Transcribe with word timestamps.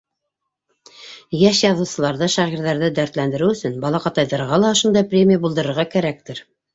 Йәш 1.39 1.57
яҙыусыларҙы, 1.65 2.29
шағирҙарҙы 2.35 2.89
дәртләндереү 2.99 3.49
өсөн 3.57 3.75
балаҡатайҙарға 3.83 4.59
ла 4.65 4.73
ошондай 4.77 5.07
премия 5.13 5.43
булдырырға 5.45 5.87
кәрәктер. 5.93 6.43